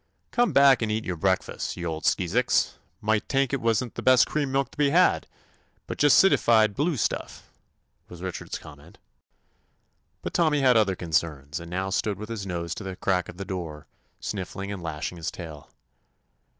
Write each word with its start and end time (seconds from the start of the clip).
"Come 0.31 0.51
back, 0.51 0.81
an' 0.81 0.89
eat 0.89 1.05
yo' 1.05 1.15
breakfas', 1.15 1.77
yo' 1.77 1.87
old 1.87 2.05
skeezicks. 2.05 2.73
Might 3.01 3.27
tink 3.27 3.51
't 3.51 3.57
wa' 3.61 3.75
n't 3.85 3.93
the 3.93 4.01
best 4.01 4.25
cream 4.25 4.51
milk 4.51 4.71
to 4.71 4.77
be 4.79 4.89
had, 4.89 5.27
but 5.85 5.99
just 5.99 6.17
citified 6.17 6.73
blue 6.73 6.97
stuff 6.97 7.51
I" 7.55 7.59
was 8.09 8.23
Richard's 8.23 8.57
comment. 8.57 8.97
But 10.23 10.33
Tommy 10.33 10.61
had 10.61 10.75
other 10.75 10.95
concerns, 10.95 11.59
and 11.59 11.69
now 11.69 11.91
stood 11.91 12.17
with 12.17 12.29
his 12.29 12.47
nose 12.47 12.73
to 12.73 12.83
the 12.83 12.95
crack 12.95 13.29
of 13.29 13.37
the 13.37 13.45
door, 13.45 13.85
snifBng 14.19 14.73
and 14.73 14.81
lashing 14.81 15.17
his 15.17 15.29
tail. 15.29 15.69